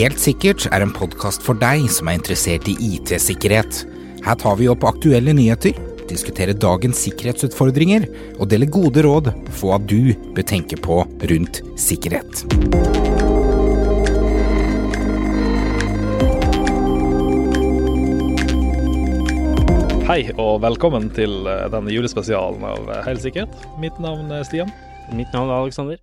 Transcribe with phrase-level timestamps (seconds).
[0.00, 3.82] Helt sikkert er en podkast for deg som er interessert i IT-sikkerhet.
[4.24, 5.76] Her tar vi opp aktuelle nyheter,
[6.08, 8.06] diskuterer dagens sikkerhetsutfordringer
[8.38, 12.44] og deler gode råd for hva du bør tenke på rundt sikkerhet.
[20.10, 23.52] Hei og velkommen til eh, denne julespesialen av eh, Helt sikkert.
[23.78, 24.72] Mitt navn er Stian.
[25.14, 26.00] Mitt navn er Aleksander.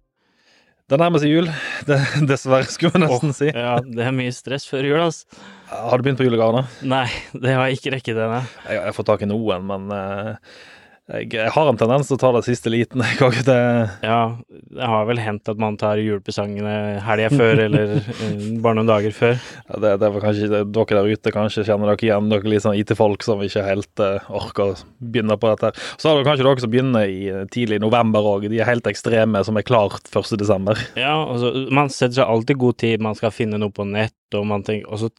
[0.88, 1.50] Det nærmer seg jul.
[1.88, 1.98] Det,
[2.30, 3.50] dessverre, skulle jeg nesten si.
[3.52, 5.28] Ja, det er mye stress før jul, altså.
[5.68, 6.64] Har du begynt på julegavene?
[6.88, 7.06] Nei,
[7.36, 8.40] det har jeg ikke rekket ennå.
[8.70, 10.62] Jeg, jeg får tak i noen, men eh,
[11.08, 13.00] jeg, har en tendens til å ta det siste liten.
[13.08, 13.60] Jeg kan ikke det
[14.04, 14.22] Ja,
[14.52, 17.94] det har vel hendt at man tar julepresangene helga før, eller
[18.26, 19.38] eh, bare noen dager før.
[19.70, 22.76] Ja, det, det var kanskje Dere der ute kanskje kjenner dere igjen, dere litt sånn
[22.80, 25.72] IT-folk som ikke helt uh, orker å begynne på dette.
[25.96, 28.50] Så har dere kanskje dere som begynner i eh, tidlig november òg.
[28.52, 30.36] De er helt ekstreme, som er klart 1.
[30.42, 30.82] desember.
[31.00, 34.44] Ja, altså, man setter seg alltid god tid, man skal finne noe på nett, og
[34.50, 35.10] man tenker Og så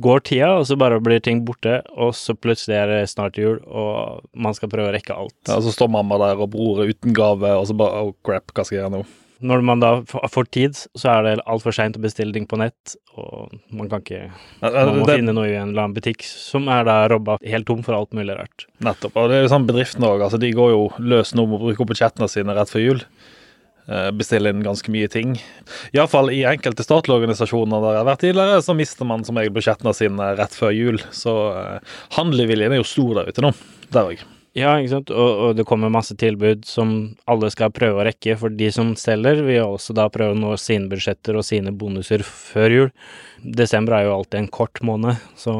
[0.00, 3.58] går tida, og så bare blir ting borte, og så plutselig er det snart jul,
[3.68, 5.36] og man skal prøve å rekke alt.
[5.48, 8.64] Ja, Så står mamma der og bror uten gave, og så bare oh crap, hva
[8.64, 9.04] skal jeg gjøre nå?
[9.44, 12.94] Når man da får tid, så er det altfor seint å bestille ting på nett,
[13.18, 14.30] og man kan ikke
[14.62, 17.66] Man må det- finne noe i en eller annen butikk som er da robba helt
[17.66, 18.64] tom for alt mulig rart.
[18.80, 19.16] Nettopp.
[19.16, 20.22] Og det er jo sånn bedriftene òg.
[20.22, 23.00] Altså, de går jo løs nå med å bruke opp budsjettene sine rett før jul.
[23.86, 25.34] Eh, Bestille inn ganske mye ting.
[25.92, 29.52] Iallfall i enkelte statlige organisasjoner der jeg har vært tidligere, så mister man som regel
[29.56, 31.02] budsjettene sine rett før jul.
[31.12, 33.52] Så eh, handleviljen er jo stor der ute nå.
[33.92, 34.24] Der òg.
[34.54, 36.90] Ja, ikke sant, og, og det kommer masse tilbud som
[37.26, 40.52] alle skal prøve å rekke, for de som selger vil også da prøve å nå
[40.62, 42.92] sine budsjetter og sine bonuser før jul.
[43.42, 45.56] Desember er jo alltid en kort måned, så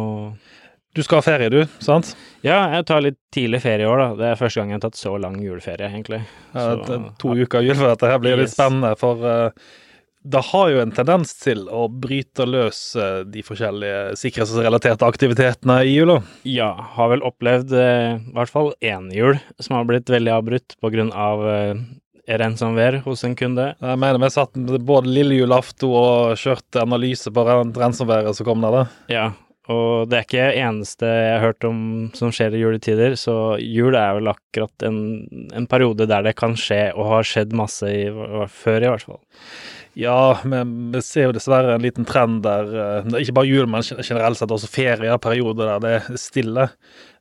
[0.95, 2.12] Du skal ha ferie, du, sant?
[2.47, 4.11] ja, jeg tar litt tidlig ferie i år, da.
[4.20, 6.20] Det er første gang jeg har tatt så lang juleferie, egentlig.
[6.53, 8.92] Ja, Så- er to uker jul, for dette her blir litt spennende.
[9.01, 9.51] For uh,
[10.23, 15.97] det har jo en tendens til å bryte løs uh, de forskjellige sikkerhetsrelaterte aktivitetene i
[15.97, 16.20] jula.
[16.47, 20.79] Ja, har vel opplevd uh, i hvert fall én jul som har blitt veldig avbrutt
[20.79, 21.42] på grunn av
[22.24, 23.74] ransomware hos en kunde.
[23.83, 28.79] Jeg mener vi satt både lille julaften og kjørte analyse på ransomværet som kom der.
[28.79, 28.85] da.
[29.13, 29.27] Ja,
[29.73, 31.79] og det er ikke det eneste jeg har hørt om
[32.17, 34.98] som skjer i juletider, så jul er vel akkurat en,
[35.57, 38.05] en periode der det kan skje, og har skjedd masse i,
[38.52, 39.23] før i hvert fall.
[39.95, 43.85] Ja, men vi ser jo dessverre en liten trend der eh, Ikke bare jul, men
[43.86, 46.67] generelt sett også ferier, perioder der det er stille.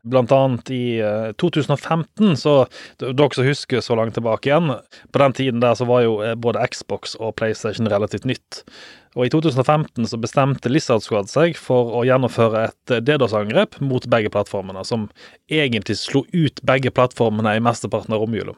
[0.09, 2.55] Blant annet i eh, 2015, så
[2.97, 4.73] dere som husker så langt tilbake igjen
[5.13, 8.63] På den tiden der så var jo eh, både Xbox og PlayStation relativt nytt.
[9.13, 14.05] Og i 2015 så bestemte Lizard Squad seg for å gjennomføre et eh, DDoS-angrep mot
[14.09, 15.07] begge plattformene, som
[15.51, 18.55] egentlig slo ut begge plattformene i mesteparten av romjula.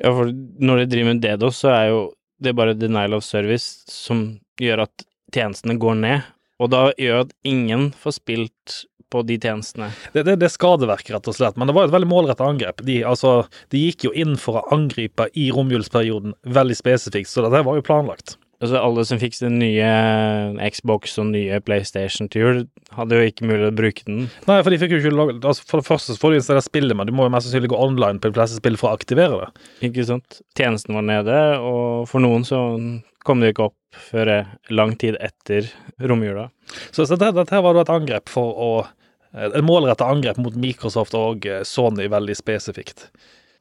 [0.00, 2.00] Ja, for når de driver med DDoS, så er jo
[2.42, 4.26] det bare denial of service som
[4.60, 6.26] gjør at tjenestene går ned,
[6.62, 8.80] og da gjør at ingen får spilt
[9.14, 9.92] på de tjenestene.
[10.10, 12.82] Det, det, det er skadeverk, rett og slett, men det var et veldig målrettet angrep.
[12.86, 17.62] De, altså, de gikk jo inn for å angripe i romjulsperioden veldig spesifikt, så dette
[17.66, 18.34] var jo planlagt.
[18.64, 19.88] Altså, alle som fikk sin nye
[20.72, 22.60] Xbox og nye PlayStation til jul,
[22.96, 24.22] hadde jo ikke mulighet til å bruke den.
[24.48, 26.66] Nei, for de fikk jo ikke lage altså, For det første så får du installert
[26.68, 28.96] spillet, men du må jo mest sannsynlig gå online på de fleste spill for å
[28.96, 29.68] aktivere det.
[29.90, 30.40] Ikke sant?
[30.56, 32.62] Tjenesten var nede, og for noen så
[33.24, 34.32] kom det ikke opp før
[34.72, 35.68] lang tid etter
[36.00, 36.48] romjula.
[36.88, 38.74] Så, så dette, dette var da et angrep for å
[39.34, 43.08] Et målrettet angrep mot Microsoft og eh, Sony veldig spesifikt.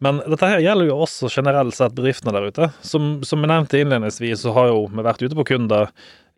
[0.02, 2.70] Men dette her gjelder jo også generelt sett bedriftene der ute.
[2.86, 5.92] Som, som jeg nevnte innledningsvis, så har jo vi vært ute på kunder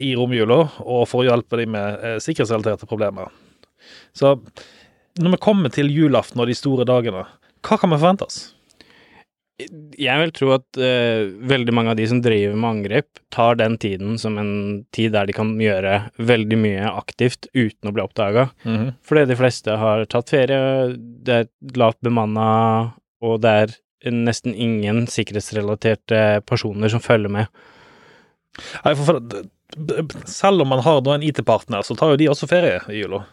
[0.03, 3.31] i romjula og for å hjelpe dem med eh, sikkerhetsrelaterte problemer.
[4.15, 4.35] Så
[5.21, 7.23] når vi kommer til julaften og de store dagene,
[7.65, 8.41] hva kan vi forvente oss?
[9.55, 13.77] Jeg vil tro at uh, veldig mange av de som driver med angrep, tar den
[13.79, 18.49] tiden som en tid der de kan gjøre veldig mye aktivt uten å bli oppdaga.
[19.07, 22.49] Fordi de fleste har tatt ferie, det er lavt bemanna,
[23.23, 23.75] og det er
[24.11, 27.63] nesten ingen sikkerhetsrelaterte personer som følger med.
[28.85, 29.19] Nei, for,
[30.29, 33.23] selv om man har da en IT-partner, så tar jo de også ferie i jula.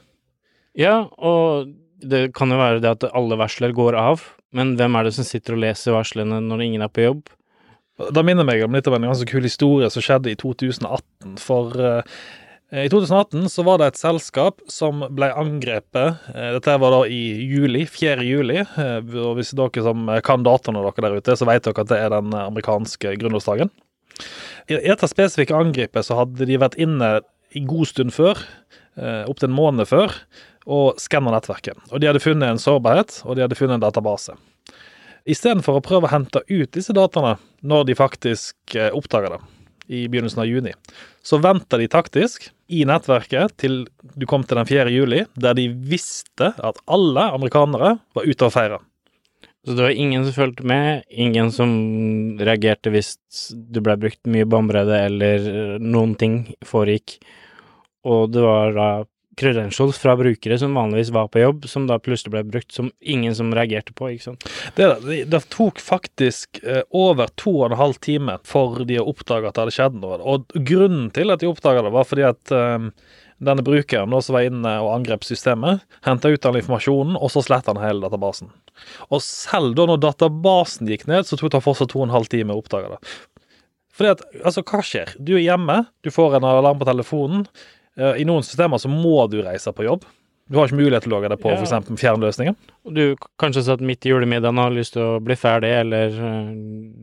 [0.78, 4.24] Ja, og det kan jo være det at alle varsler går av,
[4.56, 7.22] men hvem er det som sitter og leser varslene når ingen er på jobb?
[8.16, 11.36] Da minner meg om litt av en ganske kul historie som skjedde i 2018.
[11.38, 12.16] For eh,
[12.72, 16.22] i 2018 så var det et selskap som ble angrepet.
[16.32, 18.24] eh, Dette var da i juli, 4.
[18.24, 18.62] juli.
[18.62, 21.98] eh, Og hvis dere som kan datoene dere der ute, så vet dere at det
[22.00, 23.68] er den amerikanske grunnlovsdagen.
[24.70, 27.20] I dette spesifikke angrepet så hadde de vært inne
[27.52, 28.40] i god stund før,
[28.96, 30.12] eh, opptil en måned før,
[30.64, 31.76] og skanna nettverket.
[31.92, 34.32] Og de hadde funnet en sårbarhet, og de hadde funnet en database.
[35.28, 39.40] Istedenfor å prøve å hente ut disse dataene når de faktisk oppdager det,
[39.92, 40.72] i begynnelsen av juni.
[41.22, 43.82] Så venta de taktisk i nettverket til
[44.16, 44.88] du kom til den 4.
[44.94, 48.80] juli, der de visste at alle amerikanere var ute og feira.
[49.62, 51.70] Så det var ingen som fulgte med, ingen som
[52.40, 53.14] reagerte hvis
[53.52, 57.20] du ble brukt mye bombredde eller noen ting foregikk.
[58.02, 58.88] Og det var da
[59.36, 63.34] credentials fra brukere som vanligvis var på jobb, som da plutselig ble brukt, som ingen
[63.34, 64.46] som reagerte på, ikke sant.
[64.76, 64.88] Det,
[65.30, 69.56] det, tok faktisk eh, over to og en halv time for de å oppdage at
[69.56, 70.20] det hadde skjedd noe.
[70.20, 72.88] Og grunnen til at de oppdaga det, var fordi at eh,
[73.42, 77.74] denne brukeren som var inne og angrep systemet, henta ut all informasjonen, og så sletta
[77.74, 78.52] han hele databasen.
[79.10, 82.30] Og selv da når databasen gikk ned, så tok det fortsatt to og en halv
[82.32, 83.14] time å oppdage det.
[83.92, 85.14] Fordi at, altså, hva skjer?
[85.20, 87.44] Du er hjemme, du får en alarm på telefonen.
[87.98, 90.04] Eh, I noen systemer så må du reise på jobb.
[90.50, 91.56] Du har ikke mulighet til å lage det på Ja.
[91.62, 91.88] f.eks.
[92.00, 92.56] fjernløsningen.
[92.92, 96.52] Du kanskje satt midt i julemiddagen og har lyst til å bli ferdig, eller eh,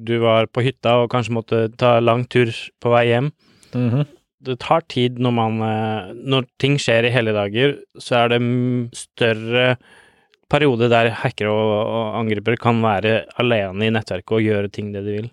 [0.05, 2.51] du var på hytta og kanskje måtte ta lang tur
[2.81, 3.31] på vei hjem.
[3.73, 4.05] Mhm.
[4.41, 8.39] Det tar tid når man eh, Når ting skjer i hele dager, så er det
[8.95, 9.77] større
[10.49, 15.03] periode der hackere og, og angripere kan være alene i nettverket og gjøre ting det
[15.05, 15.27] de vil.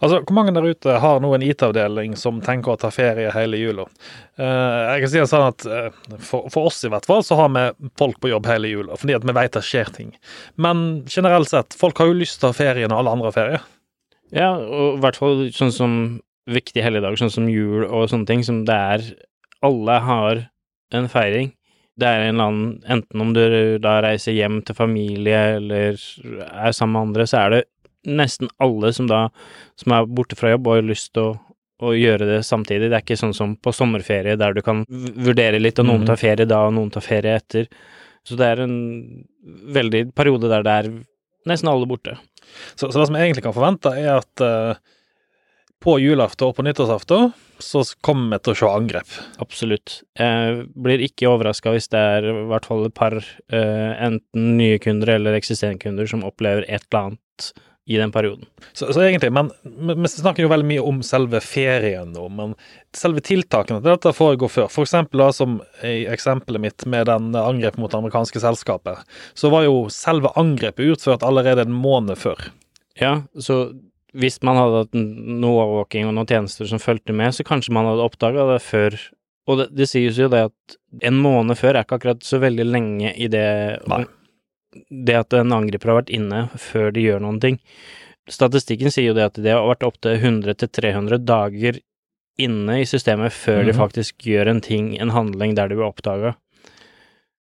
[0.00, 3.60] Altså, Hvor mange der ute har nå en IT-avdeling som tenker å ta ferie hele
[3.60, 3.86] jula?
[4.38, 7.38] Eh, jeg kan si det sånn at eh, for, for oss i hvert fall, så
[7.40, 7.64] har vi
[8.00, 10.14] folk på jobb hele jula, fordi at vi vet det skjer ting.
[10.56, 13.36] Men generelt sett, folk har jo lyst til å ha ferie når alle andre har
[13.36, 13.60] ferie.
[14.34, 15.92] Ja, og i hvert fall sånn som
[16.48, 19.08] viktige helligdager, sånn som jul og sånne ting, som det er
[19.64, 20.44] Alle har
[20.94, 21.48] en feiring.
[21.98, 23.42] Det er en eller annen Enten om du
[23.82, 27.62] da reiser hjem til familie eller er sammen med andre, så er det
[28.06, 29.28] nesten alle som da
[29.76, 31.36] som er borte fra jobb og har lyst til å,
[31.82, 32.90] å gjøre det samtidig.
[32.90, 36.06] Det er ikke sånn som på sommerferie der du kan vurdere litt, og noen Mhm.
[36.06, 37.68] tar ferie da, og noen tar ferie etter.
[38.26, 40.90] Så det er en veldig periode der det er
[41.46, 42.18] nesten alle borte.
[42.76, 44.74] Så, så det som jeg egentlig kan forvente, er at uh,
[45.80, 49.14] på julaften og på nyttårsaften så kommer vi til å se angrep.
[49.42, 50.02] Absolutt.
[50.18, 54.78] Jeg blir ikke overraska hvis det er i hvert fall et par uh, enten nye
[54.82, 57.52] kunder eller eksisterende kunder som opplever et eller annet
[57.88, 58.44] i den perioden.
[58.72, 59.48] Så, så egentlig, men
[60.02, 62.52] vi snakker jo veldig mye om selve ferien nå, men
[62.96, 64.66] selve tiltakene til dette foregår før.
[64.72, 69.00] For eksempel da, som i eksempelet mitt med den angrepet mot det amerikanske selskapet,
[69.32, 72.50] så var jo selve angrepet utført allerede en måned før.
[73.00, 73.70] Ja, så
[74.12, 77.88] hvis man hadde hatt noe overvåking og noen tjenester som fulgte med, så kanskje man
[77.88, 79.00] hadde oppdaga det før.
[79.48, 82.68] Og det, det sies jo det at en måned før er ikke akkurat så veldig
[82.68, 83.48] lenge i det
[83.88, 84.04] Nei.
[84.90, 87.58] Det at en angriper har vært inne før de gjør noen ting.
[88.28, 91.78] Statistikken sier jo det at det har vært opptil 100-300 dager
[92.38, 93.78] inne i systemet før de Mhm.
[93.80, 96.34] faktisk gjør en ting, en handling der de blir oppdaga.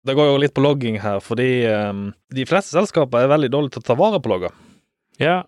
[0.05, 3.71] Det går jo litt på logging her, fordi um, de fleste selskaper er veldig dårlige
[3.75, 4.51] til å ta vare på logger.
[5.19, 5.43] Ja,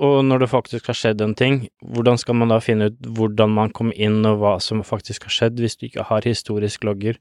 [0.00, 3.52] og når det faktisk har skjedd en ting, hvordan skal man da finne ut hvordan
[3.52, 7.18] man kom inn og hva som faktisk har skjedd, hvis du ikke har historisk logger?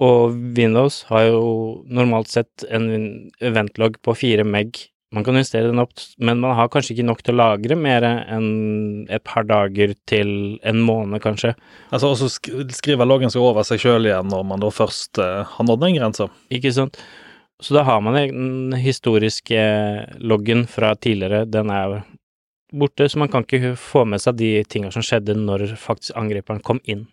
[0.00, 1.42] Og Windows har jo
[1.86, 4.80] normalt sett en eventlogg på 4 meg.
[5.12, 5.92] Man kan justere den opp,
[6.22, 10.60] men man har kanskje ikke nok til å lagre mer enn et par dager til
[10.62, 11.56] en måned, kanskje.
[11.90, 15.42] Altså, og så skriver loggen seg over seg sjøl igjen når man da først eh,
[15.50, 16.30] har nådd den grensa.
[16.54, 17.02] Ikke sant?
[17.60, 19.60] Så da har man den historiske
[20.18, 22.00] loggen fra tidligere, den er
[22.72, 26.62] borte, så man kan ikke få med seg de tinga som skjedde når faktisk angriperen
[26.64, 27.06] kom inn.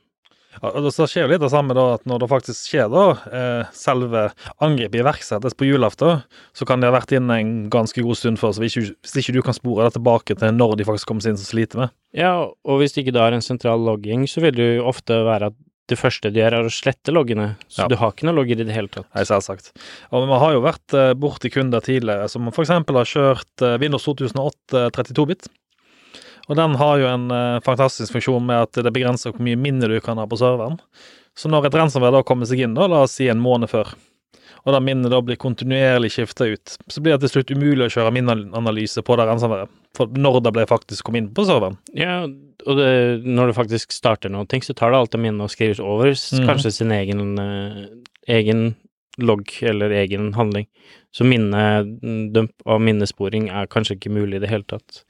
[0.57, 3.03] Ja, og Så skjer jo litt det samme da, at når det faktisk skjer da,
[3.29, 4.23] eh, selve
[4.63, 6.23] angrepet iverksettes på julaften,
[6.53, 9.17] så kan de ha vært inne en ganske god stund før, så hvis ikke, hvis
[9.21, 11.83] ikke du kan spore det tilbake til når de faktisk kom seg inn som sliter
[11.83, 11.93] med.
[12.17, 15.21] Ja, og hvis det ikke da har en sentral logging, så vil det jo ofte
[15.27, 17.87] være at det første de gjør, er å slette loggene, så Ja.
[17.87, 19.07] du har ikke noe logger i det hele tatt.
[19.15, 19.71] Nei, selvsagt.
[20.11, 23.77] Og vi har jo vært eh, borti kunder tidligere som for eksempel har kjørt eh,
[23.79, 25.47] Windows 2008 32-bit.
[26.49, 29.87] Og den har jo en eh, fantastisk funksjon med at det begrenser hvor mye minne
[29.87, 30.77] du kan ha på serveren.
[31.37, 33.91] Så når et ransomware da kommer seg inn, da, la oss si en måned før,
[34.67, 37.93] og da minnet da blir kontinuerlig skifta ut, så blir det til slutt umulig å
[37.93, 39.71] kjøre minneanalyse på det ransomwaret.
[39.95, 41.77] For når det ble faktisk kom inn på serveren.
[41.95, 42.89] Ja, og det,
[43.23, 46.45] når det faktisk starter noe, så tar det alt av minnet og skrives over, Mhm.
[46.49, 47.87] kanskje sin egen, eh,
[48.27, 48.75] egen
[49.17, 50.67] logg eller egen handling.
[51.15, 55.03] Så minnedump og minnesporing er kanskje ikke mulig i det hele tatt.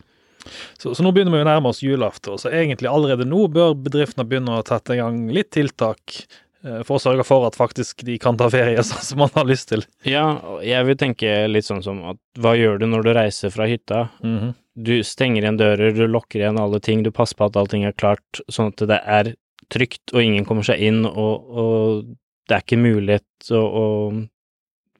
[0.77, 4.27] Så, så nå begynner vi å nærme oss julaften, så egentlig allerede nå bør bedriftene
[4.27, 6.27] begynne å sette i gang litt tiltak
[6.63, 9.47] eh, for å sørge for at faktisk de kan ta ferie sånn som man har
[9.49, 9.83] lyst til.
[10.07, 10.25] Ja,
[10.65, 14.07] jeg vil tenke litt sånn som at hva gjør du når du reiser fra hytta?
[14.23, 14.55] Mhm.
[14.77, 17.95] Du stenger igjen dører, du lokker igjen alle ting, du passer på at allting er
[17.97, 19.31] klart, sånn at det er
[19.73, 22.11] trygt og ingen kommer seg inn, og, og
[22.47, 23.83] det er ikke mulighet å, å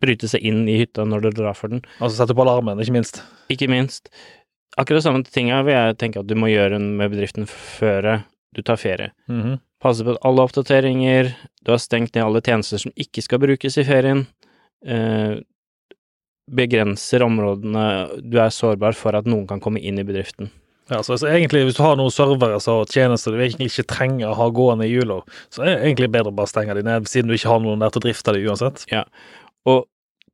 [0.02, 1.84] bryte seg inn i hytta når du drar for den.
[2.02, 3.22] Altså sette på alarmen, ikke minst.
[3.54, 4.10] Ikke minst,
[4.82, 8.24] akkurat samme tinga vil jeg tenke at du må gjøre med bedriften før
[8.58, 9.14] du tar ferie.
[9.30, 9.60] Mhm.
[9.84, 13.78] Passe på at alle oppdateringer, du har stengt ned alle tjenester som ikke skal brukes
[13.78, 14.26] i ferien,
[14.86, 15.38] eh,
[16.48, 17.84] begrenser områdene
[18.24, 20.50] du er sårbar for at noen kan komme inn i bedriften.
[20.88, 24.32] Ja, så, så egentlig Hvis du har noen servere og tjenester du egentlig ikke trenger
[24.32, 25.20] å ha gående i jula,
[25.52, 27.84] så er det egentlig bedre å bare stenge de ned, siden du ikke har noen
[27.84, 28.86] der til å drifte de uansett.
[28.94, 29.04] Ja,
[29.68, 29.86] Og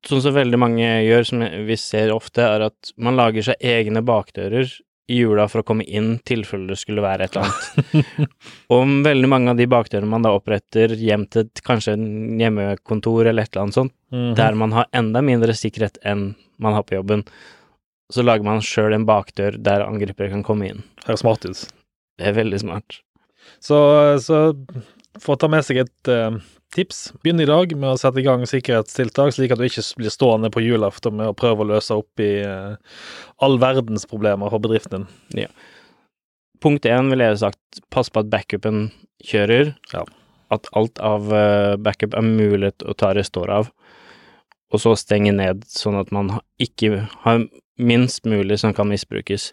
[0.06, 4.04] sånn som veldig mange gjør, som vi ser ofte, er at man lager seg egne
[4.06, 4.70] bakdører
[5.12, 8.30] i jula for å komme inn tilfelle det skulle være et eller annet.
[8.72, 13.44] og veldig mange av de bakdørene man da oppretter hjem til kanskje en hjemmekontor eller
[13.44, 14.36] et eller annet sånt, Mhm.
[14.38, 17.24] der man har enda mindre sikkerhet enn man har på jobben,
[18.14, 20.84] så lager man sjøl en bakdør der angripere kan komme inn.
[21.04, 21.64] Det er smart ut.
[22.20, 23.00] Det er veldig smart.
[23.60, 23.76] Så,
[24.22, 24.54] så
[25.22, 26.38] for å ta med seg et uh,
[26.74, 30.14] tips, begynn i dag med å sette i gang sikkerhetstiltak, slik at du ikke blir
[30.14, 32.76] stående på julaften med å prøve å løse opp i uh,
[33.44, 35.52] all verdens problemer for bedriften din.
[36.64, 38.88] Punkt én ville jeg sagt, pass på at backupen
[39.24, 39.74] kjører.
[39.92, 40.06] Ja.
[40.54, 43.72] At alt av uh, backup er mulig å ta restore av.
[44.74, 47.44] Og så stenge ned, sånn at man ikke har
[47.78, 49.52] minst mulig som kan misbrukes.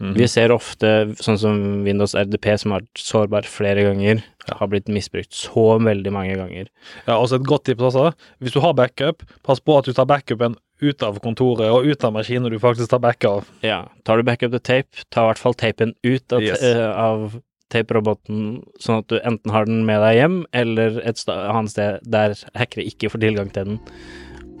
[0.00, 0.14] Mhm.
[0.18, 4.56] Vi ser ofte, sånn som Windows RDP, som har vært sårbar flere ganger, Ja.
[4.58, 6.66] har blitt misbrukt så veldig mange ganger.
[7.06, 8.12] Ja, også et godt tips altså.
[8.42, 12.04] Hvis du har backup, pass på at du tar backupen ut av kontoret og ut
[12.04, 13.44] av maskinen du faktisk tar backup av.
[13.62, 16.62] Ja, tar du backup til tape, ta i hvert fall tapen ut av, Yes.
[16.62, 21.70] eh, av tape-roboten, sånn at du enten har den med deg hjem, eller et annet
[21.70, 23.80] sted der hackere ikke får tilgang til den.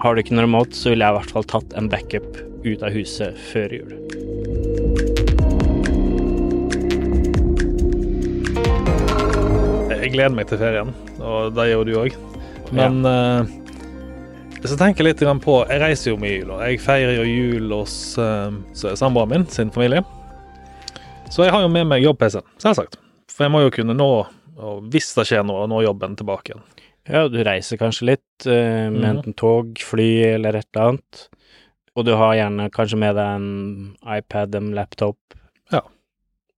[0.00, 2.82] Har du ikke noe remote, så ville jeg i hvert fall tatt en backup ut
[2.82, 5.03] av huset før jul.
[10.04, 10.90] Jeg gleder meg til ferien,
[11.24, 12.16] og det gjør du òg.
[12.76, 13.52] Men eh,
[14.64, 17.72] så tenker jeg litt på Jeg reiser jo mye jul, og jeg feirer jo jul
[17.72, 20.02] hos uh, samboeren min sin familie.
[21.32, 22.98] Så jeg har jo med meg jobb-PC-en, selvsagt.
[23.32, 24.10] For jeg må jo kunne nå,
[24.60, 26.66] og hvis det skjer noe, nå jobben tilbake igjen.
[27.08, 28.52] Ja, du reiser kanskje litt uh,
[28.92, 29.08] med Mhm.
[29.14, 31.24] enten tog, fly eller et eller annet.
[31.96, 35.16] Og du har gjerne kanskje med deg en iPad, en laptop.
[35.72, 35.80] Ja.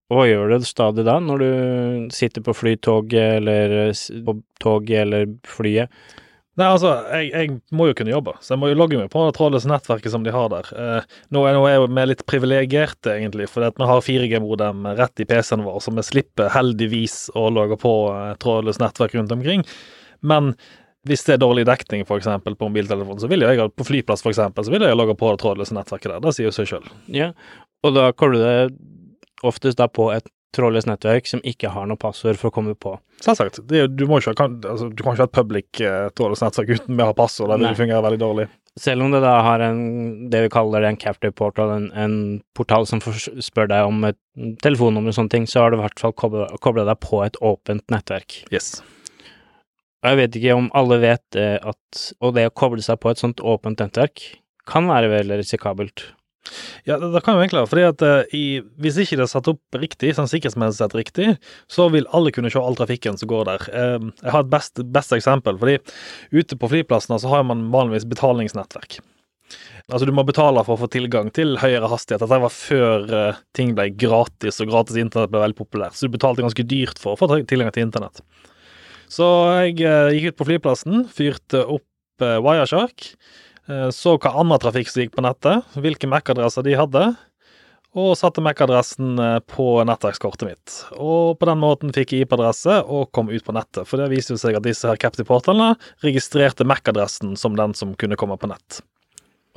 [0.07, 1.49] Og hva gjør du stadig da, når du
[2.15, 3.91] sitter på flytoget eller
[4.23, 5.91] på toget eller flyet?
[6.57, 9.21] Nei, altså, jeg, jeg må jo kunne jobbe, så jeg må jo logge meg på
[9.27, 10.69] det trådløse nettverket som de har der.
[10.73, 14.87] Eh, nå er nå er jo vi litt privilegerte, egentlig, fordi at vi har 4G-modem
[14.97, 19.35] rett i PC-en vår, så vi slipper heldigvis å logge på eh, trådløst nettverk rundt
[19.37, 19.67] omkring.
[20.25, 20.55] Men
[21.07, 24.25] hvis det er dårlig dekning, for eksempel, på mobiltelefonen, så vil jo jeg på flyplass,
[24.25, 26.25] for eksempel, så vil jeg logge på det trådløse nettverket der.
[26.25, 26.89] Det sier jo seg sjøl.
[27.13, 27.35] Ja,
[27.85, 28.57] og da kommer du det
[29.45, 32.95] oftest da på et trådløst nettverk som ikke har noe passord for å komme på.
[33.23, 33.59] Selvsagt.
[33.67, 36.71] Det er, du, ikke, kan, altså, du kan ikke ha et public eh, trådløst nettverk
[36.77, 37.53] uten med å ha passord.
[37.53, 38.47] Det vil fungere veldig dårlig.
[38.77, 39.79] Selv om det da har en,
[40.29, 42.17] det vi kaller en captive portal, en, en
[42.57, 44.19] portal som spør deg om et
[44.61, 47.83] telefonnummer og sånne ting, så har du i hvert fall kobla deg på et åpent
[47.93, 48.43] nettverk.
[48.53, 48.77] Yes.
[50.05, 53.19] Jeg vet ikke om alle vet eh, at Og det å koble seg på et
[53.19, 54.21] sånt åpent nettverk
[54.67, 56.03] kan være veldig risikabelt.
[56.87, 58.43] Ja, det, kan jo egentlig fordi at eh, i,
[58.79, 61.27] hvis ikke det er satt opp riktig, sånn sikkerhetsmessig sett riktig,
[61.71, 63.67] så vil alle kunne se all trafikken som går der.
[63.73, 65.77] Eh, jeg har et best, beste eksempel, fordi
[66.31, 69.01] ute på flyplassene så har man vanligvis betalingsnettverk.
[69.87, 72.19] Altså Du må betale for å få tilgang til høyere hastighet.
[72.19, 75.95] Dette var før uh, ting ble gratis, og gratis internett ble veldig populært.
[75.95, 78.19] Så du betalte ganske dyrt for å få tilgang til internett.
[79.07, 79.27] Så
[79.61, 83.13] jeg uh, gikk ut på flyplassen, fyrte opp uh, Wireshark,
[83.91, 87.05] så hva annen trafikk som gikk på nettet, hvilke MAC-adresser de hadde,
[87.97, 90.75] og satte MAC-adressen eh, på nettverkskortet mitt.
[91.01, 94.37] Og på den måten fikk jeg IP-adresse og kom ut på nettet, for det viste
[94.37, 95.73] seg at disse her Captive-portalene
[96.05, 98.81] registrerte MAC-adressen som den som kunne komme på nett.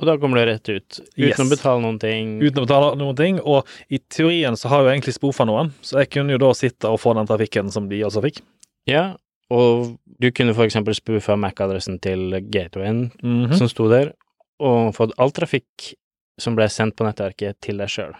[0.01, 1.37] Og da kommer du rett ut, uten Yes.
[1.43, 2.39] å betale noen ting.
[2.41, 5.99] Uten å betale noen ting, og i teorien så har jo egentlig spofa noen, så
[6.01, 8.41] jeg kunne jo da sitte og få den trafikken som de også fikk.
[8.89, 9.11] Ja,
[9.51, 13.55] og du kunne eksempel spoofa MAC-adressen til gatewayen Mhm.
[13.57, 14.13] som sto der,
[14.61, 15.91] og fått all trafikk
[16.39, 18.13] som ble sendt på nettverket til deg sjøl.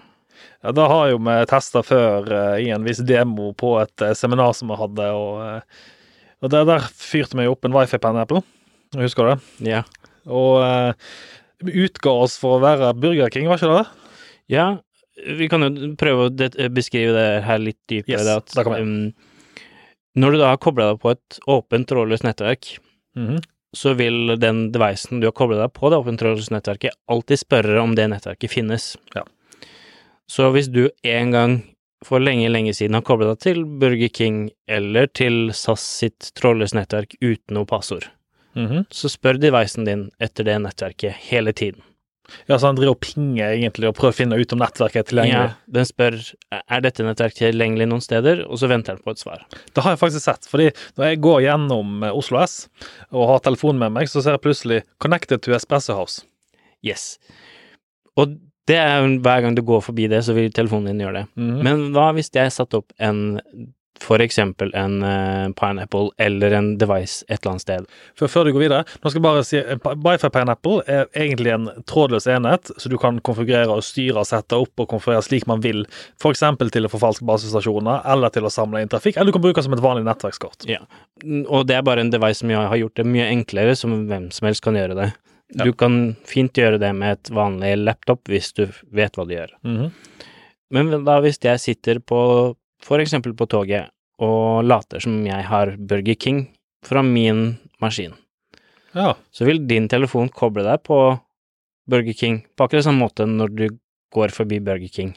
[0.63, 4.13] Ja, Da har jo vi testa før eh, i en viss demo på et eh,
[4.17, 5.61] seminar som vi hadde, og, eh,
[6.41, 8.41] og der, der fyrte vi opp en wifi-penn, Apple.
[8.97, 9.69] Husker du det?
[9.71, 9.83] Ja.
[10.27, 10.93] Og uh,
[11.61, 13.87] utga oss for å være Burger King, var ikke det?
[14.51, 14.65] ja,
[15.37, 18.17] vi kan jo prøve å det, beskrive det her litt dypere.
[18.17, 18.81] Yes, det at, da kan vi.
[18.81, 19.30] um,
[20.17, 22.77] når du da har kobla deg på et åpent trådløst nettverk,
[23.15, 23.41] Mhm.
[23.75, 27.81] så vil den devicen du har kobla deg på det åpent trådløse nettverket, alltid spørre
[27.81, 28.97] om det nettverket finnes.
[29.15, 29.23] Ja.
[30.29, 31.63] Så hvis du en gang
[32.03, 36.73] for lenge, lenge siden har kobla deg til Burger King eller til SAS sitt trådløse
[36.73, 38.07] nettverk uten noe passord,
[38.55, 38.87] Mhm.
[38.89, 41.81] så spør devicen din etter det nettverket hele tiden.
[42.49, 45.07] Ja, så han driver og pinger egentlig og prøver å finne ut om nettverket er
[45.09, 45.51] tilgjengelig.
[45.53, 46.19] Ja, den spør
[46.61, 49.45] er dette nettverket tilgjengelig noen steder, og så venter han på et svar.
[49.71, 50.69] Det har jeg faktisk sett, fordi
[50.99, 52.55] når jeg går gjennom eh, Oslo S
[53.09, 56.23] og har telefonen med meg, så ser jeg plutselig 'Connected to Espresso House'.
[56.85, 57.19] Yes.
[58.17, 58.37] Og
[58.69, 61.27] det er hver gang du går forbi det, så vil telefonen din gjøre det.
[61.35, 61.55] Mm.
[61.65, 63.39] Men hva hvis jeg satte opp en
[64.01, 67.89] for eksempel en uh, Pineapple eller en device et eller annet sted.
[68.17, 69.61] Før, før du går videre, nå skal jeg bare si
[70.05, 74.57] Bifi Pineapple er egentlig en trådløs enhet, så du kan konfigurere og styre og sette
[74.57, 75.83] opp og konfigurere slik man vil,
[76.21, 76.45] f.eks.
[76.73, 79.67] til å forfalske basestasjoner, eller til å samle inn trafikk, eller du kan bruke det
[79.67, 80.65] som et vanlig nettverkskort.
[80.69, 80.81] Ja,
[81.45, 84.49] og det er bare en device som har gjort det mye enklere, som hvem som
[84.49, 85.11] helst kan gjøre det.
[85.51, 85.65] Ja.
[85.67, 89.53] Du kan fint gjøre det med et vanlig laptop hvis du vet hva du gjør.
[89.67, 89.91] Mhm.
[90.71, 93.89] Men da hvis jeg sitter på, for eksempel på toget,
[94.21, 96.43] og later som jeg har Burger King
[96.85, 98.13] fra min maskin,
[98.93, 99.13] Ja.
[99.31, 100.97] så vil din telefon koble deg på
[101.89, 103.67] Burger King på akkurat samme måte når du
[104.13, 105.13] går forbi Burger King.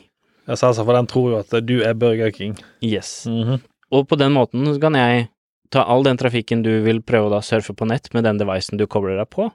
[0.47, 2.57] Sa altså, for den tror jo at du er Burger King.
[2.83, 3.25] Yes.
[3.27, 3.61] Mhm.
[3.93, 5.29] Og på den måten så kan jeg
[5.71, 8.79] ta all den trafikken du vil prøve å da surfe på nett med den devicen
[8.79, 9.49] du kobler deg på,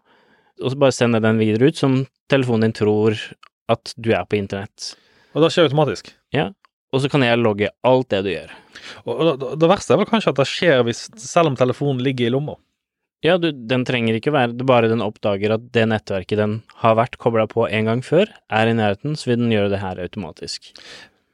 [0.61, 3.15] og så bare sende den videre ut som telefonen din tror
[3.69, 4.95] at du er på internett.
[5.35, 6.11] Og det skjer automatisk.
[6.33, 6.49] Ja,
[6.89, 8.55] og så kan jeg logge alt det du gjør.
[9.05, 12.29] Og det, det verste er vel kanskje at det skjer hvis, selv om telefonen ligger
[12.29, 12.57] i lomma.
[13.25, 16.95] Ja, du, den trenger ikke være det bare den oppdager at det nettverket den har
[16.95, 19.99] vært kobla på en gang før, er i nærheten, så vil den gjøre det her
[19.99, 20.71] automatisk.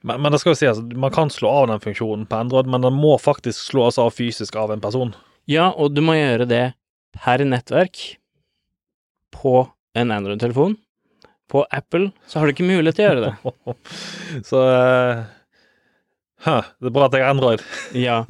[0.05, 2.83] Men, men det skal jo sies, man kan slå av den funksjonen på Android, men
[2.85, 5.13] den må faktisk slås av fysisk av en person.
[5.49, 6.65] Ja, og du må gjøre det
[7.15, 8.01] per nettverk
[9.35, 9.61] på
[9.95, 10.75] en Android-telefon.
[11.51, 13.75] På Apple så har du ikke mulighet til å gjøre det.
[14.49, 15.19] Så eh,
[16.43, 17.63] hæ, Det er bra at jeg har Android.
[18.07, 18.25] Ja,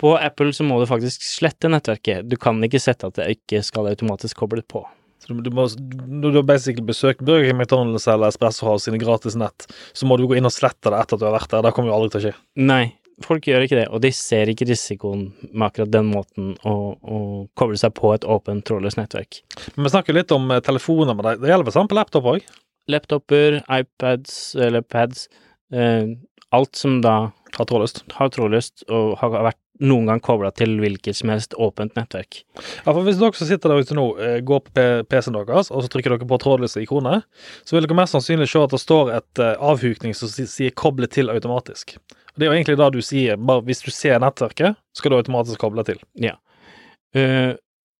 [0.00, 2.24] på Apple så må du faktisk slette nettverket.
[2.30, 4.86] Du kan ikke sette at det ikke skal automatisk kobles på.
[5.20, 9.36] Så du, du må, du har basically besøkt Burger McDonald's eller Espresso House sine gratis
[9.36, 11.66] nett, så må du gå inn og slette det etter at du har vært der.
[11.66, 12.32] Det kommer jo aldri til å skje.
[12.70, 12.84] Nei,
[13.26, 17.20] folk gjør ikke det, og de ser ikke risikoen med akkurat den måten å, å
[17.60, 19.42] koble seg på et åpent, trådløst nettverk.
[19.74, 22.32] Men vi snakker litt om eh, telefoner, men det, det gjelder vel sånn på laptop
[22.32, 22.48] òg?
[22.90, 25.28] Laptoper, iPads eller pads,
[25.76, 26.08] eh,
[26.52, 28.04] alt som da Har trådløst.
[28.14, 32.44] har trådløst og har vært noen gang kobla til hvilket som helst åpent nettverk.
[32.84, 35.82] Ja, for Hvis dere som sitter der ute nå, eh, går på PC-en deres, og
[35.82, 37.24] så trykker dere på trådløse ikoner,
[37.64, 41.08] så vil dere mest sannsynlig se at det står et eh, avhukning som sier 'koble
[41.08, 41.98] til automatisk'.
[42.38, 43.36] Det er jo egentlig det du sier.
[43.36, 45.98] bare Hvis du ser nettverket, skal du automatisk koble til.
[46.14, 46.36] Ja.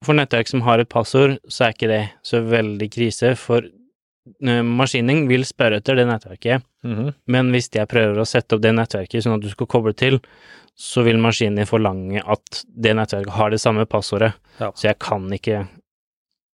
[0.04, 3.60] for nettverk som har et passord, så er ikke det så veldig krise, for
[4.42, 7.14] maskinen vil spørre etter det nettverket, Mhm.
[7.26, 10.20] men hvis jeg prøver å sette opp det nettverket sånn at du skal koble til,
[10.76, 14.70] så vil maskinen din forlange at det nettverket har det samme passordet, Ja.
[14.72, 15.68] så jeg kan ikke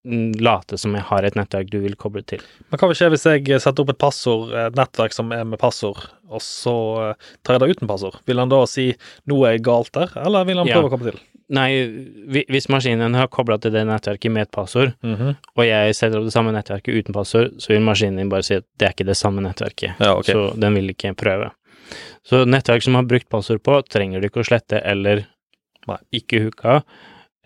[0.06, 2.38] mm, late som jeg har et nettverk du vil koble til.
[2.70, 5.58] Men hva vil skje hvis jeg setter opp et passord, et nettverk som er med
[5.58, 5.96] passord,
[6.28, 8.18] og så eh, tar jeg det uten passord?
[8.26, 8.94] Vil han da si
[9.26, 10.74] 'noe er galt der', eller vil han Ja.
[10.76, 11.20] prøve å komme til?
[11.52, 11.68] Nei,
[12.48, 15.36] hvis maskinen har kobla til det nettverket med et passord, Mhm.
[15.56, 18.54] og jeg setter opp det samme nettverket uten passord, så vil maskinen din bare si
[18.54, 19.98] at det er ikke det samme nettverket.
[20.00, 20.32] Ja, okay.
[20.32, 21.50] Så den vil ikke prøve.
[22.24, 25.26] Så nettverk som har brukt passord på, trenger du ikke å slette eller
[25.86, 25.98] Nei.
[26.14, 26.82] ikke hooka,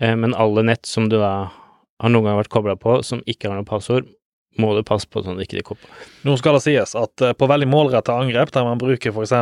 [0.01, 1.51] eh, men alle nett som du da
[2.01, 4.07] har noen gang vært kobla på som ikke har noe passord,
[4.59, 5.89] må du passe på sånn at ikke de kopper.
[6.27, 9.35] Nå skal det sies at eh, på veldig målretta angrep, der man bruker f.eks.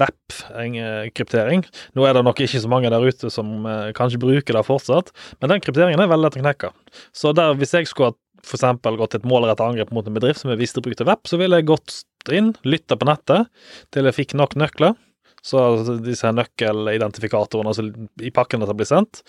[0.00, 1.64] VEP-kryptering
[1.98, 5.12] Nå er det nok ikke så mange der ute som eh, kanskje bruker det fortsatt,
[5.42, 6.72] men den krypteringen er veldig lett å knekke.
[7.16, 8.64] Så der, hvis jeg skulle f.eks.
[8.96, 11.68] gått et målretta angrep mot en bedrift som jeg visste brukte VEP, så ville jeg
[11.70, 12.00] gått
[12.32, 13.48] inn, lytta på nettet
[13.94, 14.96] til jeg fikk nok nøkler.
[15.44, 15.60] Så
[16.04, 17.86] disse nøkkelidentifikatorene altså
[18.20, 19.22] i pakkene som blir sendt.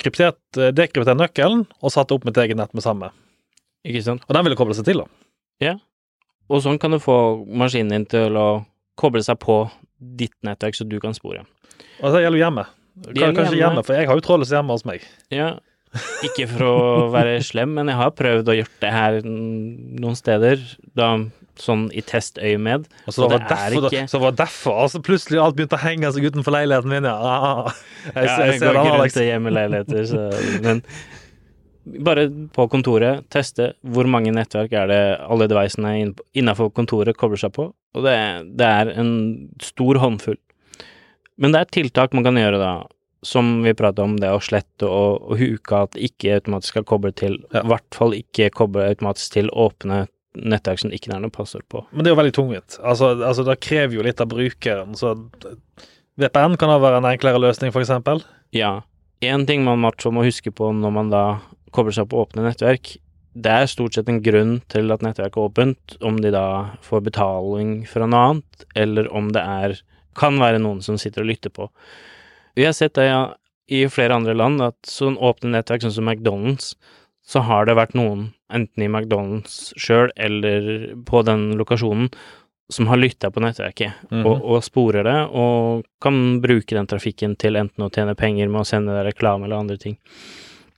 [0.00, 3.10] Kryptert, eh, dekryptert nøkkelen og satt opp mitt eget nett med samme.
[3.86, 4.24] Ikke sant?
[4.28, 5.06] Og den vil koble seg til, da.
[5.64, 5.74] Ja.
[6.50, 7.16] Og sånn kan du få
[7.46, 8.48] maskinen din til å
[9.00, 9.62] koble seg på
[10.00, 11.44] ditt nettverk, så du kan spore.
[12.02, 12.66] Og det gjelder jo hjemme.
[13.00, 13.84] Det Kanskje hjemme.
[13.86, 15.04] for jeg har jo trådløst hjemme hos meg.
[15.32, 15.54] Ja,
[16.26, 16.74] ikke for å
[17.14, 20.60] være slem, men jeg har prøvd å gjøre det her noen steder,
[20.94, 21.12] da
[21.60, 22.86] sånn i testøyemed.
[23.06, 25.76] Og så Og var det er derfor, ikke- så var derfor altså plutselig alt begynte
[25.76, 27.16] å henge seg utenfor leiligheten min, ja.
[27.20, 27.72] Ah,
[28.06, 30.82] jeg, Ja, jeg, jeg jeg går ikke rundt i hjemmeleiligheter, så Men
[31.84, 37.40] bare på kontoret, teste hvor mange nettverk er det alle devicene inn- innafor kontoret kobler
[37.40, 38.16] seg på, og det,
[38.60, 39.12] det er en
[39.64, 40.38] stor håndfull.
[41.40, 42.72] Men det er tiltak man kan gjøre da,
[43.24, 47.12] som vi prata om, det å slette og, og huke at ikke automatisk skal koble
[47.16, 47.62] til, i Ja.
[47.68, 51.82] hvert fall ikke koble automatisk til åpne nettverk som ikke er noe passord på.
[51.90, 52.76] Men det er jo veldig tungvint.
[52.86, 54.92] Altså, altså, det krever jo litt av brukeren.
[54.96, 55.16] Så
[56.20, 58.22] VPN kan da være en enklere løsning, eksempel.
[58.54, 58.82] Ja.
[59.24, 59.80] Én ting man
[60.14, 61.24] må huske på når man da
[61.72, 62.96] kobler seg på åpne nettverk,
[63.40, 67.04] det er stort sett en grunn til at nettverket er åpent, om de da får
[67.06, 69.76] betaling fra noe annet, eller om det er
[70.18, 71.68] kan være noen som sitter og lytter på.
[72.58, 73.20] Vi har sett det ja,
[73.70, 76.74] i flere andre land, at sånn åpne nettverk, sånn som McDonald's,
[77.22, 82.10] så har det vært noen, enten i McDonald's sjøl eller på den lokasjonen,
[82.70, 84.26] som har lytta på nettverket Mhm.
[84.26, 88.62] og, og sporer det, og kan bruke den trafikken til enten å tjene penger med
[88.62, 89.96] å sende reklame eller andre ting.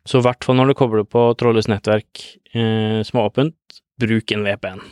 [0.08, 2.24] Så i hvert fall når du kobler på trådløst nettverk
[2.56, 4.82] eh, som er åpent, bruk en VPN.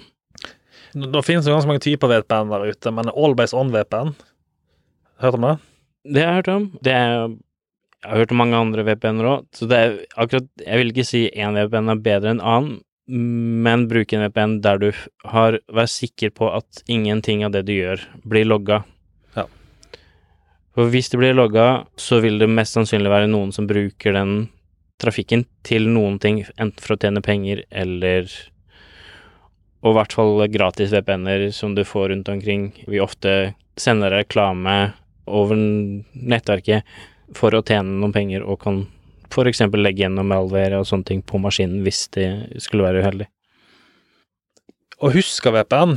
[0.94, 4.14] Det finnes jo ganske mange typer VPN der ute, men Allbase on VPN
[5.20, 5.56] Hørt om det?
[6.10, 6.68] Det har jeg hørt om.
[6.80, 7.34] Det er,
[8.00, 11.06] jeg har hørt om mange andre VPN-er òg, så det er akkurat Jeg vil ikke
[11.06, 12.78] si én VPN er bedre enn annen,
[13.10, 14.88] men bruk en VPN der du
[15.32, 18.84] har Vær sikker på at ingenting av det du gjør, blir logga.
[19.36, 19.44] Ja.
[20.74, 24.34] For hvis det blir logga, så vil det mest sannsynlig være noen som bruker den
[25.00, 28.28] trafikken til noen ting, enten for å tjene penger eller
[29.80, 32.66] Og i hvert fall gratis VPN-er som du får rundt omkring.
[32.84, 34.92] Vi ofte sender reklame
[35.24, 36.84] over nettverket
[37.32, 38.82] for å tjene noen penger, og kan
[39.30, 39.62] f.eks.
[39.72, 42.28] legge gjennom malware og sånne ting på maskinen hvis det
[42.60, 43.28] skulle være uheldig.
[45.00, 45.96] Å huske VPN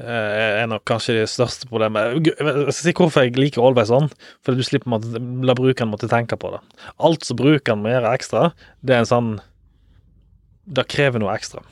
[0.00, 2.28] er nok kanskje det største problemet.
[2.28, 4.08] Jeg skal si hvorfor jeg liker Always on.
[4.44, 5.00] Fordi du slipper å
[5.46, 6.62] la brukeren måtte tenke på det.
[7.02, 8.46] Alt som brukeren må gjøre ekstra,
[8.80, 9.34] det er en sånn
[10.62, 11.64] Det krever noe ekstra.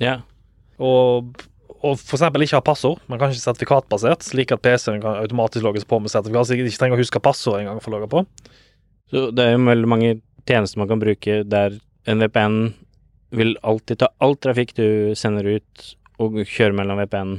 [0.00, 0.22] Ja.
[0.80, 1.36] Og,
[1.84, 5.84] og eksempel ikke ha passord, Man kan ikke sertifikatbasert, slik at PC-en kan automatisk logges
[5.84, 8.24] på med sertifikat, så jeg ikke trenger å huske passord engang for å logge på.
[9.12, 10.14] Så det er jo veldig mange
[10.48, 11.76] tjenester man kan bruke der
[12.08, 12.60] en VPN
[13.36, 17.36] vil alltid ta all trafikk du sender ut, og kjøre mellom VPN.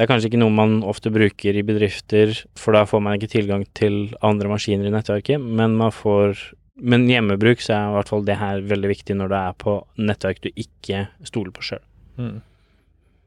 [0.00, 3.34] Det er kanskje ikke noe man ofte bruker i bedrifter, for da får man ikke
[3.34, 8.08] tilgang til andre maskiner i nettverket, men man får Men hjemmebruk så er i hvert
[8.08, 11.82] fall det her veldig viktig når det er på nettverk du ikke stoler på sjøl.
[12.16, 12.38] Mm.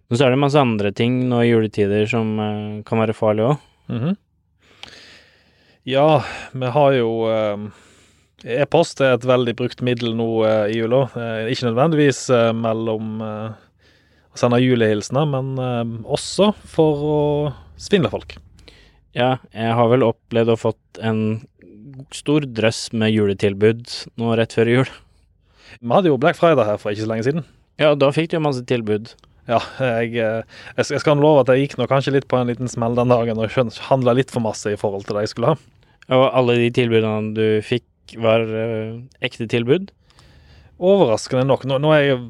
[0.09, 3.51] Men så er det masse andre ting nå i juletider som eh, kan være farlige
[3.51, 3.67] òg.
[3.93, 4.15] Mhm.
[5.85, 6.23] Ja,
[6.57, 7.67] vi har jo eh,
[8.57, 11.03] E-post er et veldig brukt middel nå eh, i jula.
[11.45, 12.25] Ikke nødvendigvis
[12.57, 13.21] mellom
[14.33, 17.19] eh, å sende julehilsener, men eh, også for å
[17.77, 18.37] svindle folk.
[19.13, 21.43] Ja, jeg har vel opplevd å fått en
[22.13, 23.85] stor drøss med juletilbud
[24.17, 24.89] nå rett før jul.
[25.79, 27.45] Vi hadde jo Black Friday her for ikke så lenge siden.
[27.81, 29.13] Ja, da fikk du jo masse tilbud.
[29.49, 30.41] Ja, jeg, eh,
[30.77, 33.11] jeg, jeg skal love at jeg gikk nå kanskje litt på en liten smell den
[33.11, 33.57] dagen og
[33.89, 35.57] handla litt for masse i forhold til det jeg skulle ha.
[36.13, 37.85] Og alle de tilbudene du fikk,
[38.19, 38.63] var ø,
[39.23, 39.91] ekte tilbud.
[40.81, 41.65] Overraskende nok.
[41.69, 42.21] Nå, nå er jeg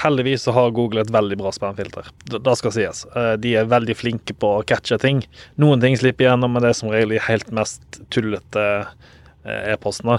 [0.00, 2.08] heldigvis så har Google et veldig bra spamfilter.
[2.32, 3.02] Det, skal sies.
[3.16, 5.20] Eh, De er veldig flinke på å catche ting.
[5.60, 10.16] Noen ting slipper igjennom, men det er som regel de helt mest tullete eh, e-postene.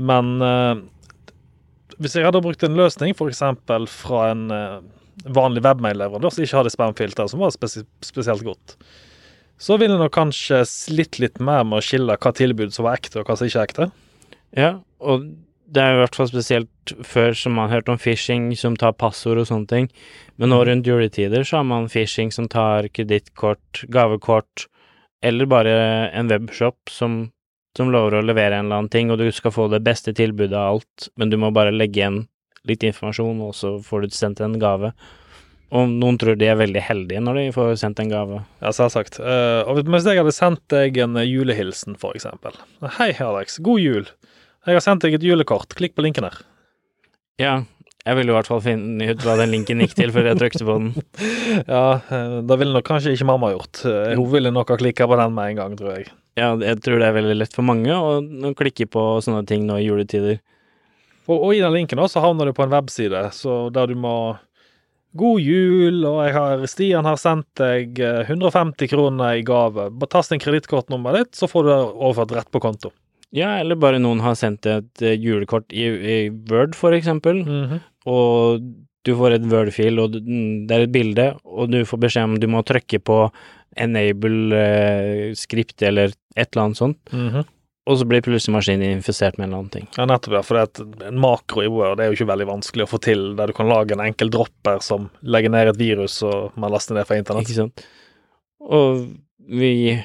[0.00, 0.80] Men eh,
[2.00, 3.44] hvis jeg hadde brukt en løsning, f.eks.
[3.92, 4.46] fra en
[5.28, 8.78] vanlig webmail-leverandør som ikke hadde spamfilter, som var spes spesielt godt,
[9.60, 12.96] så ville jeg nok kanskje slitt litt mer med å skille hva tilbud som var
[12.96, 13.88] ekte, og hva som ikke er ekte.
[14.56, 14.70] Ja,
[15.04, 15.28] og
[15.70, 18.96] det er i hvert fall spesielt før som man har hørt om phishing som tar
[18.98, 19.88] passord og sånne ting.
[20.40, 24.66] Men nå rundt juletider så har man phishing som tar kredittkort, gavekort,
[25.22, 25.76] eller bare
[26.16, 27.22] en webshop som,
[27.76, 30.56] som lover å levere en eller annen ting, og du skal få det beste tilbudet
[30.56, 32.22] av alt, men du må bare legge igjen
[32.68, 34.92] litt informasjon, og så får du sendt en gave.
[35.70, 38.40] Og noen tror de er veldig heldige når de får sendt en gave.
[38.58, 39.20] Ja, selvsagt.
[39.22, 42.58] Uh, og hvis jeg hadde sendt deg en eh, julehilsen, for eksempel.
[42.98, 43.60] Hei, Alex.
[43.62, 44.10] God jul.
[44.68, 45.72] Jeg har sendt deg et julekort.
[45.78, 46.40] Klikk på linken her.
[47.40, 47.54] Ja,
[48.04, 50.66] jeg ville i hvert fall finne ut hva den linken gikk til før jeg trykte
[50.66, 50.90] på den.
[51.74, 53.82] Ja, eh, da ville nok kanskje ikke mamma gjort.
[53.88, 56.10] Eh, Hun ville nok ha klikka på den med en gang, tror jeg.
[56.38, 59.80] Ja, jeg tror det er veldig lett for mange å, klikke på sånne ting nå
[59.80, 60.38] i juletider.
[61.26, 64.14] Og, og i den linken også havner du på en webside så der du må
[65.18, 69.88] God jul, og jeg har, Stian har sendt deg eh, 150 kroner i gave.
[69.90, 72.92] Bare Tast inn kredittkortnummeret ditt, så får du det overført rett på konto.
[73.32, 76.16] Ja, eller bare noen har sendt et eh, julekort i, i
[76.50, 77.80] Word, for eksempel, Mhm.
[78.10, 78.64] og
[79.06, 82.34] du får et Word-fil, og mm, det er et bilde, og du får beskjed om
[82.42, 83.20] du må trykke på
[83.80, 87.44] enable eh, skript eller et eller annet sånt, Mhm.
[87.86, 89.88] og så blir plutselig maskinen infisert med en eller annen ting.
[89.96, 90.42] Ja, nettopp, ja.
[90.42, 93.00] For det er en makro i Word det er jo ikke veldig vanskelig å få
[93.00, 96.70] til, der du kan lage en enkel dropper som legger ned et virus og man
[96.72, 97.46] laster ned fra internett.
[97.48, 97.86] Ikke sant?
[98.60, 99.06] Og
[99.48, 100.04] vi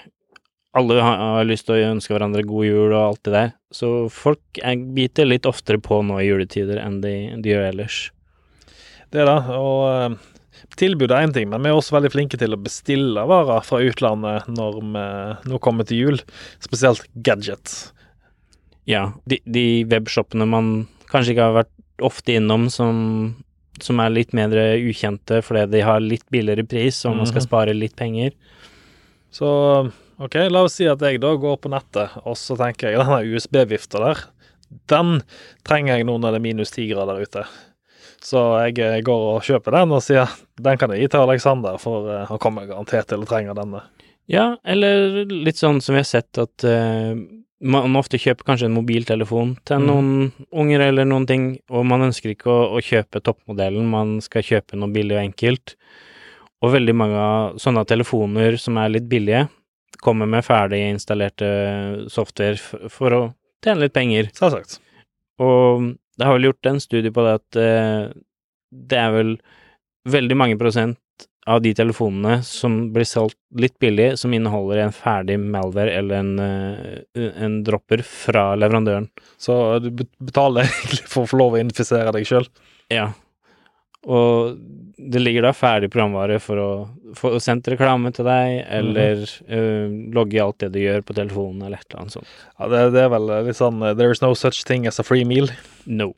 [0.76, 4.60] alle har, lyst til å ønske hverandre god jul og alt det der, så folk
[4.62, 8.00] er, biter litt oftere på nå i juletider enn de, de gjør ellers.
[9.16, 9.38] Det da.
[9.56, 10.18] Og eh,
[10.76, 13.80] tilbud er én ting, men vi er også veldig flinke til å bestille varer fra
[13.86, 15.06] utlandet når vi
[15.54, 16.20] nå kommer til jul.
[16.64, 17.94] Spesielt gadgets.
[18.90, 20.74] Ja, de, de webshopene man
[21.10, 21.72] kanskje ikke har vært
[22.06, 22.98] ofte innom som,
[23.80, 27.48] som er litt mer ukjente fordi de har litt billigere pris, og man skal Mhm.
[27.48, 28.36] spare litt penger.
[29.32, 29.48] Så
[30.18, 33.22] OK, la oss si at jeg da går på nettet, og så tenker jeg denne
[33.36, 34.26] USB-vifta der,
[34.92, 35.20] den
[35.68, 37.46] trenger jeg nå når det er minus ti grader ute.
[38.26, 41.78] Så jeg eh, går og kjøper den og sier den kan jeg gi til Alexander,
[41.82, 43.84] for eh, han kommer garantert til å trenge denne.
[44.32, 47.14] Ja, eller litt sånn som vi har sett at uh,
[47.62, 49.86] man ofte kjøper kanskje en mobiltelefon til mm.
[49.86, 50.10] noen
[50.50, 54.80] unger eller noen ting, og man ønsker ikke å, å kjøpe toppmodellen, man skal kjøpe
[54.80, 55.76] noe billig og enkelt.
[56.66, 59.46] Og veldig mange av sånne telefoner som er litt billige,
[60.04, 61.48] kommer med ferdig installerte
[62.12, 63.22] software for, å
[63.66, 64.30] tjene litt penger.
[64.38, 64.80] Selvsagt.
[65.42, 68.04] Og det har vel gjort en studie på det at eh,
[68.72, 69.34] det er vel
[70.10, 71.00] veldig mange prosent
[71.46, 76.40] av de telefonene som blir solgt litt billig, som inneholder en ferdig malware eller en,
[76.42, 79.10] eh, en dropper fra leverandøren.
[79.38, 82.50] Så du betaler egentlig for å få lov å infisere deg sjøl.
[82.94, 83.12] Ja.
[84.06, 84.58] Og
[84.98, 86.70] det ligger da ferdig programvare for å
[87.18, 91.82] få sendt reklame til deg, eller eh, logge alt det du gjør på telefonen, eller
[91.82, 92.36] et eller annet sånt.
[92.58, 95.06] Ja, det, det er vel litt sånn uh, There is no such thing as a
[95.06, 95.50] free meal.
[95.86, 96.14] No.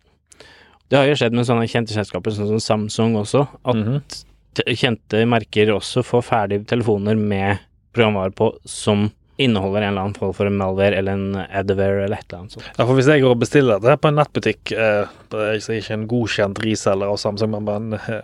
[0.87, 4.75] Det har jo skjedd med sånne kjente selskaper sånn som Samsung også, at mm -hmm.
[4.83, 7.57] kjente merker også får ferdige telefoner med
[7.93, 12.17] programvare på som inneholder en eller annen form for en malware eller en adware eller
[12.17, 12.65] et eller annet sånt.
[12.77, 15.93] Ja, for Hvis jeg går og bestiller dette på en nettbutikk, eh, det er ikke-
[15.93, 18.21] en godkjent reselger av Samsung, men eh,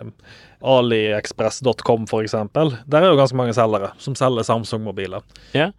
[0.62, 5.22] aliexpress.com eksempel, der er jo ganske mange selgere som selger Samsung-mobiler.
[5.54, 5.70] Ja,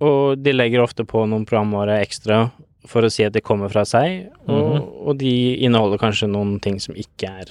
[0.00, 2.52] Og de legger ofte på noen programvare ekstra
[2.86, 5.06] for å si at de kommer fra seg, og, Mhm.
[5.08, 7.46] og de inneholder kanskje noen ting som ikke er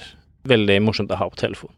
[0.46, 1.68] veldig morsomt å ha på telefon.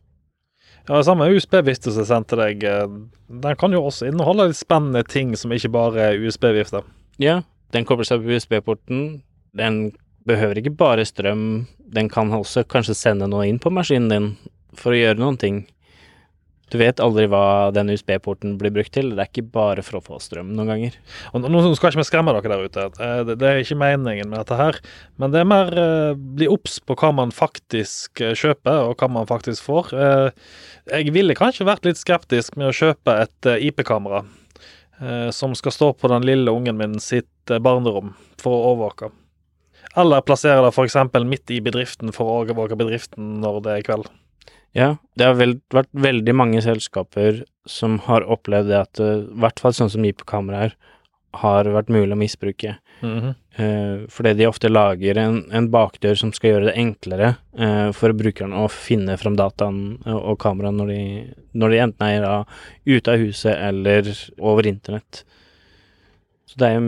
[0.91, 2.95] Ja, det samme USB-vifte som jeg sendte deg, eh,
[3.31, 6.81] den kan jo også inneholde litt spennende ting som ikke bare er USB-vifte.
[7.23, 7.37] Ja,
[7.71, 9.21] den kobler seg på USB-porten.
[9.55, 9.77] Den
[10.27, 14.27] behøver ikke bare strøm, den kan også kanskje sende noe inn på maskinen din
[14.75, 15.61] for å gjøre noen ting.
[16.71, 20.03] Du vet aldri hva den USB-porten blir brukt til, det er ikke bare for å
[20.05, 20.99] få strøm noen ganger.
[21.35, 24.39] Og nå skal ikke vi skremme dere der ute, eh, det, er ikke meningen med
[24.39, 24.79] dette her,
[25.19, 29.11] men det er mer eh, bli obs på hva man faktisk eh, kjøper, og hva
[29.11, 29.91] man faktisk får.
[29.95, 30.53] Eh,
[30.95, 34.23] jeg ville kanskje vært litt skeptisk med å kjøpe et eh, IP-kamera
[35.03, 39.11] eh, som skal stå på den lille ungen min sitt barnerom for å overvåke.
[39.99, 41.01] Eller plassere det f.eks.
[41.27, 44.11] midt i bedriften for å overvåke bedriften når det er kveld.
[44.77, 49.43] Ja, det har vel, vært veldig mange selskaper som har opplevd det at eh, i
[49.43, 50.77] hvert fall sånn som IP-kameraer
[51.41, 52.77] har vært mulig å misbruke.
[53.03, 53.35] Mhm.
[53.61, 58.15] Eh, fordi de ofte lager en, en bakdør som skal gjøre det enklere eh, for
[58.15, 61.01] brukeren å finne fram dataen og, og kameraet når de,
[61.59, 62.37] når de enten er da
[62.87, 65.25] ute av huset eller over internett.
[66.47, 66.87] Så det er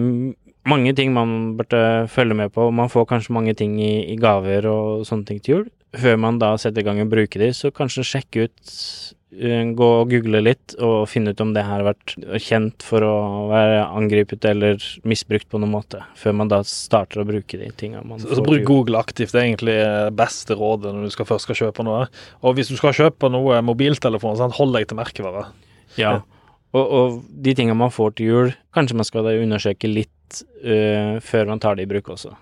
[0.71, 2.71] mange ting man burde følge med på.
[2.71, 5.69] Man får kanskje mange ting i, i gaver og sånne ting til jul.
[5.93, 8.71] Før man da setter i gang og bruker de, så kanskje sjekke ut
[9.37, 13.05] eh, Gå og google litt og finne ut om det her har vært kjent for
[13.05, 13.15] å
[13.51, 18.01] være angrepet eller misbrukt på noen måte, før man da starter å bruke de tinga
[18.05, 18.65] man Så, får så bruk.
[18.69, 19.35] Google aktivt.
[19.35, 22.07] Det er egentlig eh, beste rådet når du skal først skal kjøpe noe.
[22.41, 25.51] Og hvis du skal kjøpe noe mobiltelefon, sant, hold deg til merkevare.
[26.01, 26.21] Ja.
[26.73, 31.21] Og, og de tinga man får til jul, kanskje man skal da undersøke litt uh,
[31.21, 32.33] før man tar det i bruk også.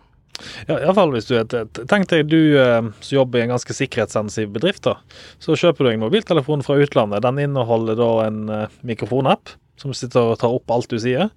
[0.68, 3.42] Ja, i hvert fall hvis du er et- Tenk deg du eh, som jobber i
[3.46, 4.83] en ganske sikkerhetssensitiv bedrift.
[4.83, 4.96] da.
[5.38, 7.22] Så kjøper du en mobiltelefon fra utlandet.
[7.22, 11.31] Den inneholder da en eh, mikrofonapp som sitter og tar opp alt du sier.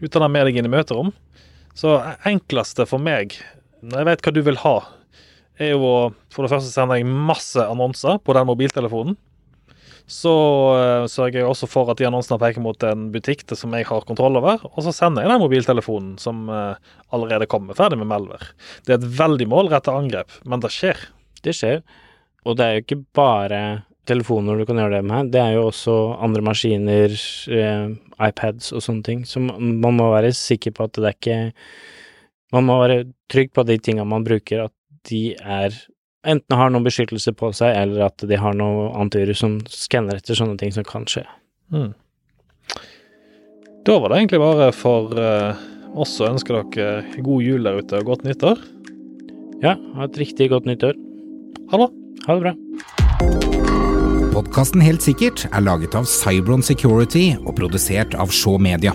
[0.00, 1.12] Du tar den med deg inn i møterom.
[1.76, 3.36] Så e- enkleste for meg,
[3.82, 4.76] når jeg vet hva du vil ha,
[5.60, 5.96] er jo å
[6.32, 9.16] for det første sende deg masse annonser på den mobiltelefonen.
[10.08, 10.32] Så
[10.76, 13.88] uh, sørger jeg også for at de annonsene peker mot en butikk det som jeg
[13.88, 16.78] har kontroll over, og så sender jeg den mobiltelefonen som uh,
[17.14, 18.52] allerede kommer ferdig med Melver.
[18.86, 21.08] Det er et veldig målrettet angrep, men det skjer.
[21.44, 21.84] Det skjer.
[22.48, 23.62] Og det er jo ikke bare
[24.08, 27.14] telefoner du kan gjøre det med, det er jo også andre maskiner,
[27.52, 29.24] eh, iPads og sånne ting.
[29.28, 31.40] Så man må være sikker på at det er ikke
[32.50, 34.72] Man må være trygg på at de tinga man bruker, at
[35.06, 35.70] de er
[36.26, 40.38] enten har noen beskyttelse på seg, eller at de har noe antivirus som skanner etter
[40.38, 41.24] sånne ting som kan skje.
[41.72, 41.92] Mm.
[43.86, 45.62] Da var det egentlig bare for eh,
[45.96, 48.60] oss å ønske dere god jul der ute og godt nyttår.
[49.64, 50.96] Ja, ha et riktig godt nyttår.
[51.72, 51.90] Ha det.
[52.26, 52.54] Ha det bra.
[54.30, 58.94] Podkasten Helt sikkert er laget av Cybron Security og produsert av Shaw Media.